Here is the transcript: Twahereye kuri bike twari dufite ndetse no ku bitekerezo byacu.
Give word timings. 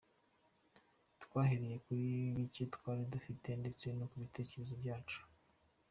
Twahereye 1.23 1.77
kuri 1.85 2.05
bike 2.37 2.63
twari 2.75 3.03
dufite 3.13 3.49
ndetse 3.61 3.85
no 3.97 4.05
ku 4.11 4.15
bitekerezo 4.23 4.73
byacu. 4.81 5.19